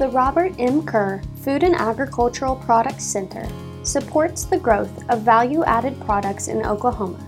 The 0.00 0.08
Robert 0.08 0.54
M. 0.58 0.86
Kerr 0.86 1.20
Food 1.42 1.62
and 1.62 1.74
Agricultural 1.74 2.56
Products 2.56 3.04
Center 3.04 3.46
supports 3.82 4.44
the 4.44 4.56
growth 4.56 5.06
of 5.10 5.20
value 5.20 5.62
added 5.64 6.00
products 6.00 6.48
in 6.48 6.64
Oklahoma, 6.64 7.18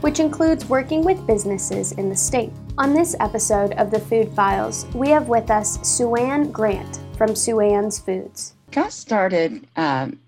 which 0.00 0.18
includes 0.18 0.66
working 0.66 1.04
with 1.04 1.26
businesses 1.26 1.92
in 1.92 2.08
the 2.08 2.16
state. 2.16 2.54
On 2.78 2.94
this 2.94 3.14
episode 3.20 3.72
of 3.72 3.90
the 3.90 4.00
Food 4.00 4.30
Files, 4.30 4.86
we 4.94 5.10
have 5.10 5.28
with 5.28 5.50
us 5.50 5.78
Suan 5.86 6.50
Grant 6.50 7.00
from 7.18 7.36
Suan's 7.36 7.98
Foods. 7.98 8.54
Got 8.70 8.94
started 8.94 9.66
um, 9.76 10.18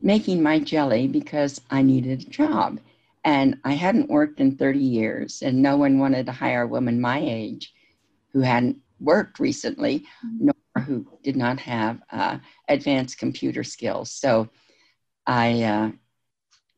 making 0.00 0.42
my 0.42 0.58
jelly 0.60 1.06
because 1.06 1.60
I 1.70 1.82
needed 1.82 2.22
a 2.22 2.30
job. 2.30 2.80
And 3.22 3.58
I 3.64 3.74
hadn't 3.74 4.08
worked 4.08 4.40
in 4.40 4.56
30 4.56 4.78
years, 4.78 5.42
and 5.42 5.60
no 5.60 5.76
one 5.76 5.98
wanted 5.98 6.24
to 6.24 6.32
hire 6.32 6.62
a 6.62 6.66
woman 6.66 7.02
my 7.02 7.20
age 7.22 7.74
who 8.32 8.40
hadn't 8.40 8.78
worked 9.00 9.38
recently, 9.38 10.06
nor 10.22 10.54
who 10.84 11.06
did 11.22 11.36
not 11.36 11.58
have 11.60 12.00
uh, 12.10 12.38
advanced 12.68 13.18
computer 13.18 13.64
skills. 13.64 14.10
So 14.10 14.48
I, 15.26 15.62
uh, 15.62 15.90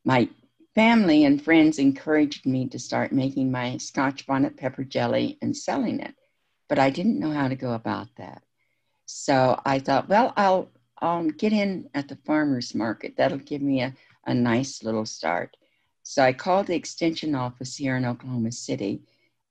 my 0.05 0.29
family 0.75 1.25
and 1.25 1.41
friends 1.41 1.79
encouraged 1.79 2.45
me 2.45 2.67
to 2.69 2.79
start 2.79 3.11
making 3.11 3.51
my 3.51 3.77
Scotch 3.77 4.27
bonnet 4.27 4.57
pepper 4.57 4.83
jelly 4.83 5.37
and 5.41 5.55
selling 5.55 5.99
it, 5.99 6.15
but 6.69 6.79
I 6.79 6.89
didn't 6.89 7.19
know 7.19 7.31
how 7.31 7.47
to 7.47 7.55
go 7.55 7.73
about 7.73 8.07
that. 8.17 8.43
So 9.05 9.59
I 9.65 9.79
thought, 9.79 10.09
well, 10.09 10.33
I'll, 10.37 10.69
I'll 11.01 11.29
get 11.29 11.53
in 11.53 11.89
at 11.93 12.07
the 12.07 12.17
farmer's 12.25 12.75
market. 12.75 13.15
That'll 13.17 13.37
give 13.37 13.61
me 13.61 13.81
a, 13.81 13.93
a 14.25 14.33
nice 14.33 14.83
little 14.83 15.05
start. 15.05 15.55
So 16.03 16.23
I 16.23 16.33
called 16.33 16.67
the 16.67 16.75
extension 16.75 17.35
office 17.35 17.75
here 17.75 17.97
in 17.97 18.05
Oklahoma 18.05 18.51
City, 18.51 19.01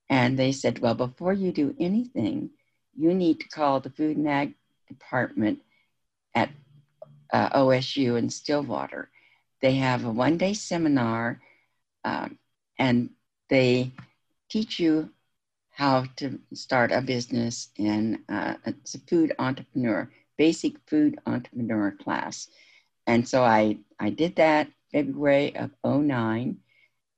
and 0.09 0.39
they 0.39 0.53
said, 0.53 0.79
well, 0.79 0.95
before 0.95 1.33
you 1.33 1.53
do 1.53 1.75
anything, 1.81 2.51
you 2.97 3.13
need 3.15 3.41
to 3.41 3.49
call 3.49 3.81
the 3.81 3.91
Food 3.91 4.17
and 4.17 4.29
Ag 4.29 4.55
Department 4.89 5.61
at 6.35 6.51
uh, 7.33 7.51
OSU 7.51 8.19
in 8.19 8.31
Stillwater. 8.31 9.11
They 9.61 9.77
have 9.77 10.05
a 10.05 10.11
one 10.11 10.39
day 10.39 10.55
seminar 10.55 11.41
um, 12.05 12.39
and 12.79 13.11
they 13.49 13.91
teach 14.49 14.79
you 14.79 15.11
how 15.71 16.05
to 16.17 16.39
start 16.55 16.93
a 16.93 17.03
business 17.03 17.69
and 17.79 18.19
uh, 18.29 18.55
it's 18.65 18.95
a 18.95 18.99
food 19.01 19.35
entrepreneur, 19.39 20.11
basic 20.39 20.75
food 20.87 21.19
entrepreneur 21.27 21.91
class. 21.91 22.49
And 23.07 23.29
so 23.29 23.43
I, 23.43 23.79
I 23.99 24.11
did 24.11 24.37
that 24.37 24.69
February 24.93 25.55
of 25.57 25.71
09 25.85 26.57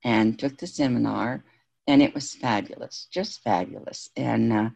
and 0.04 0.38
took 0.38 0.58
the 0.58 0.66
seminar, 0.66 1.44
and 1.88 2.02
it 2.02 2.14
was 2.14 2.34
fabulous, 2.34 3.08
just 3.10 3.42
fabulous. 3.42 4.10
And 4.14 4.52
uh, 4.52 4.68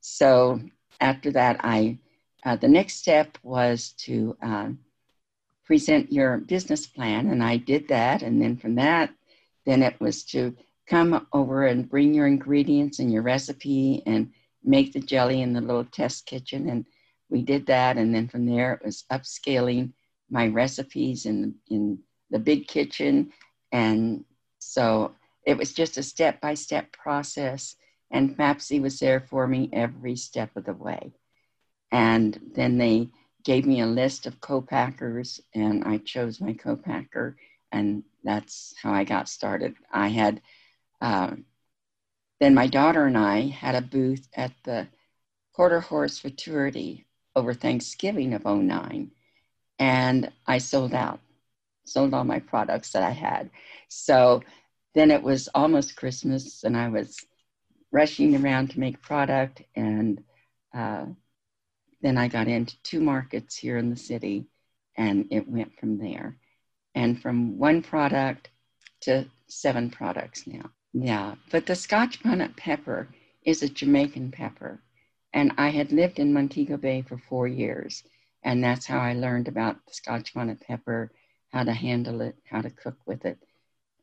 so 0.00 0.60
after 1.00 1.30
that, 1.32 1.60
I 1.62 1.98
uh, 2.44 2.56
the 2.56 2.68
next 2.68 2.96
step 2.96 3.38
was 3.42 3.92
to 3.98 4.36
um, 4.42 4.78
present 5.64 6.12
your 6.12 6.38
business 6.38 6.86
plan, 6.86 7.28
and 7.28 7.42
I 7.42 7.58
did 7.58 7.88
that. 7.88 8.22
And 8.22 8.40
then 8.40 8.56
from 8.56 8.74
that, 8.74 9.10
then 9.64 9.82
it 9.82 9.98
was 10.00 10.24
to 10.24 10.54
come 10.86 11.26
over 11.32 11.66
and 11.66 11.88
bring 11.88 12.12
your 12.12 12.26
ingredients 12.26 12.98
and 12.98 13.10
your 13.10 13.22
recipe 13.22 14.02
and 14.04 14.30
make 14.62 14.92
the 14.92 15.00
jelly 15.00 15.40
in 15.40 15.54
the 15.54 15.60
little 15.60 15.86
test 15.86 16.26
kitchen. 16.26 16.68
And 16.68 16.84
we 17.30 17.40
did 17.42 17.66
that. 17.66 17.96
And 17.96 18.14
then 18.14 18.28
from 18.28 18.44
there, 18.44 18.74
it 18.74 18.84
was 18.84 19.04
upscaling 19.10 19.92
my 20.30 20.48
recipes 20.48 21.26
in 21.26 21.54
in 21.68 21.98
the 22.30 22.38
big 22.38 22.68
kitchen. 22.68 23.32
And 23.72 24.24
so 24.58 25.14
it 25.44 25.56
was 25.56 25.72
just 25.72 25.98
a 25.98 26.02
step 26.02 26.40
by 26.40 26.54
step 26.54 26.92
process. 26.92 27.76
And 28.10 28.36
FAPC 28.36 28.80
was 28.80 28.98
there 28.98 29.20
for 29.20 29.46
me 29.46 29.68
every 29.72 30.16
step 30.16 30.56
of 30.56 30.64
the 30.64 30.72
way. 30.72 31.12
And 31.90 32.38
then 32.54 32.78
they 32.78 33.10
gave 33.44 33.66
me 33.66 33.80
a 33.80 33.86
list 33.86 34.26
of 34.26 34.40
co-packers 34.40 35.40
and 35.54 35.84
I 35.84 35.98
chose 35.98 36.40
my 36.40 36.54
co-packer 36.54 37.36
and 37.72 38.04
that's 38.22 38.74
how 38.82 38.92
I 38.92 39.04
got 39.04 39.28
started. 39.28 39.74
I 39.92 40.08
had, 40.08 40.40
uh, 41.00 41.32
then 42.40 42.54
my 42.54 42.66
daughter 42.66 43.04
and 43.04 43.18
I 43.18 43.48
had 43.48 43.74
a 43.74 43.82
booth 43.82 44.28
at 44.34 44.52
the 44.64 44.88
Quarter 45.52 45.80
Horse 45.80 46.18
Futurity 46.18 47.06
over 47.36 47.52
Thanksgiving 47.52 48.32
of 48.32 48.44
09 48.44 49.10
and 49.78 50.32
I 50.46 50.58
sold 50.58 50.94
out 50.94 51.20
sold 51.84 52.14
all 52.14 52.24
my 52.24 52.38
products 52.38 52.92
that 52.92 53.02
I 53.02 53.10
had. 53.10 53.50
So 53.88 54.42
then 54.94 55.10
it 55.10 55.22
was 55.22 55.48
almost 55.54 55.96
Christmas, 55.96 56.64
and 56.64 56.76
I 56.76 56.88
was 56.88 57.16
rushing 57.90 58.36
around 58.36 58.70
to 58.70 58.80
make 58.80 59.02
product. 59.02 59.62
And 59.74 60.22
uh, 60.74 61.06
then 62.02 62.18
I 62.18 62.28
got 62.28 62.48
into 62.48 62.80
two 62.82 63.00
markets 63.00 63.56
here 63.56 63.78
in 63.78 63.90
the 63.90 63.96
city, 63.96 64.46
and 64.96 65.26
it 65.30 65.48
went 65.48 65.78
from 65.78 65.98
there. 65.98 66.36
And 66.94 67.20
from 67.20 67.58
one 67.58 67.82
product 67.82 68.50
to 69.02 69.26
seven 69.48 69.90
products 69.90 70.46
now. 70.46 70.70
Yeah, 70.92 71.34
but 71.50 71.66
the 71.66 71.74
Scotch 71.74 72.22
bonnet 72.22 72.56
pepper 72.56 73.08
is 73.44 73.62
a 73.62 73.68
Jamaican 73.68 74.30
pepper. 74.30 74.80
And 75.32 75.52
I 75.58 75.70
had 75.70 75.90
lived 75.90 76.20
in 76.20 76.32
Montego 76.32 76.76
Bay 76.76 77.02
for 77.02 77.18
four 77.18 77.48
years. 77.48 78.04
And 78.44 78.62
that's 78.62 78.86
how 78.86 79.00
I 79.00 79.14
learned 79.14 79.48
about 79.48 79.84
the 79.86 79.94
Scotch 79.94 80.32
bonnet 80.34 80.60
pepper 80.60 81.10
how 81.52 81.62
to 81.64 81.72
handle 81.72 82.20
it, 82.20 82.36
how 82.50 82.60
to 82.60 82.70
cook 82.70 82.96
with 83.06 83.24
it. 83.24 83.38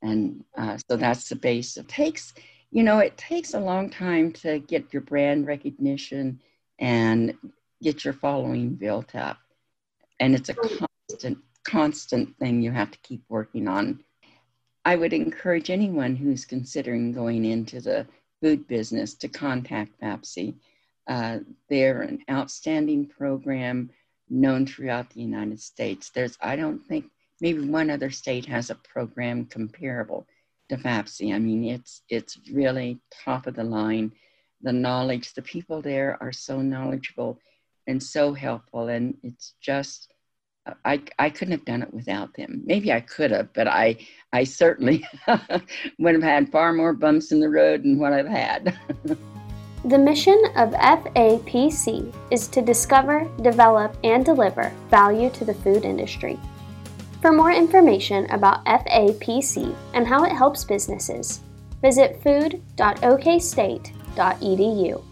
And 0.02 0.44
uh, 0.58 0.78
so 0.90 0.98
that's 0.98 1.30
the 1.30 1.36
base. 1.36 1.78
It 1.78 1.88
takes, 1.88 2.34
you 2.72 2.84
know, 2.84 3.00
it 3.00 3.18
takes 3.18 3.54
a 3.54 3.60
long 3.60 3.90
time 3.90 4.32
to 4.34 4.60
get 4.60 4.92
your 4.94 5.02
brand 5.02 5.46
recognition 5.48 6.42
and 6.80 7.36
get 7.82 8.04
your 8.04 8.14
following 8.14 8.76
built 8.76 9.16
up. 9.16 9.38
And 10.20 10.36
it's 10.36 10.50
a 10.50 10.56
constant, 10.56 11.38
constant 11.64 12.38
thing 12.38 12.62
you 12.62 12.72
have 12.72 12.92
to 12.92 13.00
keep 13.00 13.24
working 13.30 13.68
on. 13.68 14.04
I 14.84 14.96
would 14.96 15.14
encourage 15.14 15.70
anyone 15.70 16.16
who's 16.16 16.46
considering 16.46 17.12
going 17.12 17.46
into 17.46 17.82
the 17.82 18.08
food 18.42 18.68
business 18.68 19.14
to 19.16 19.28
contact 19.28 20.00
FAPC. 20.02 20.56
Uh, 21.08 21.40
they're 21.70 22.02
an 22.02 22.20
outstanding 22.30 23.08
program 23.08 23.92
known 24.30 24.66
throughout 24.66 25.10
the 25.12 25.22
United 25.22 25.60
States. 25.60 26.10
There's, 26.10 26.38
I 26.42 26.56
don't 26.56 26.80
think 26.80 27.06
maybe 27.42 27.68
one 27.68 27.90
other 27.90 28.12
state 28.12 28.46
has 28.46 28.70
a 28.70 28.76
program 28.76 29.46
comparable 29.46 30.26
to 30.70 30.78
FAPC. 30.78 31.34
I 31.34 31.40
mean, 31.40 31.66
it's 31.66 32.04
it's 32.08 32.40
really 32.52 33.00
top 33.12 33.48
of 33.48 33.56
the 33.56 33.64
line. 33.64 34.14
The 34.62 34.72
knowledge, 34.72 35.34
the 35.34 35.42
people 35.42 35.82
there 35.82 36.18
are 36.22 36.32
so 36.32 36.62
knowledgeable 36.62 37.40
and 37.88 38.02
so 38.02 38.34
helpful, 38.34 38.88
and 38.88 39.18
it's 39.24 39.56
just 39.60 40.14
I 40.86 41.02
I 41.18 41.30
couldn't 41.30 41.54
have 41.54 41.66
done 41.66 41.82
it 41.82 41.94
without 41.94 42.34
them. 42.36 42.62
Maybe 42.66 42.94
I 42.94 43.02
could 43.02 43.32
have, 43.32 43.52
but 43.54 43.68
I 43.68 43.98
I 44.32 44.44
certainly 44.44 45.06
would 46.00 46.14
have 46.14 46.24
had 46.24 46.52
far 46.52 46.72
more 46.72 46.94
bumps 46.94 47.32
in 47.32 47.40
the 47.40 47.50
road 47.50 47.84
than 47.84 47.98
what 48.00 48.14
I've 48.14 48.28
had. 48.28 48.78
The 49.84 49.98
mission 49.98 50.40
of 50.58 50.74
FAPC 50.74 52.14
is 52.30 52.48
to 52.50 52.62
discover, 52.62 53.28
develop, 53.42 53.98
and 54.04 54.24
deliver 54.24 54.72
value 54.92 55.32
to 55.32 55.44
the 55.44 55.56
food 55.56 55.86
industry. 55.86 56.40
For 57.22 57.32
more 57.32 57.52
information 57.52 58.28
about 58.32 58.66
FAPC 58.66 59.76
and 59.94 60.08
how 60.08 60.24
it 60.24 60.32
helps 60.32 60.64
businesses, 60.64 61.42
visit 61.80 62.20
food.okstate.edu. 62.24 65.11